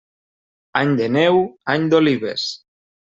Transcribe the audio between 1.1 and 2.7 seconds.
neu, any d'olives.